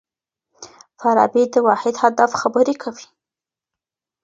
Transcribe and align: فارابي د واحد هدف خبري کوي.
فارابي 0.99 1.43
د 1.53 1.55
واحد 1.67 1.93
هدف 2.03 2.31
خبري 2.41 2.75
کوي. 2.83 3.05